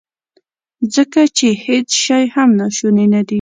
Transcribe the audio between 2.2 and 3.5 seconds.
هم ناشونی ندی.